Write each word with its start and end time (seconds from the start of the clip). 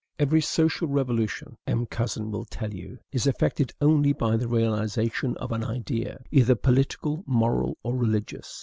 Every 0.17 0.41
social 0.41 0.87
revolution 0.87 1.57
M. 1.67 1.85
Cousin 1.85 2.31
will 2.31 2.45
tell 2.45 2.73
you 2.73 2.97
is 3.11 3.27
effected 3.27 3.73
only 3.79 4.13
by 4.13 4.35
the 4.35 4.47
realization 4.47 5.37
of 5.37 5.51
an 5.51 5.63
idea, 5.63 6.23
either 6.31 6.55
political, 6.55 7.23
moral, 7.27 7.77
or 7.83 7.95
religious. 7.95 8.59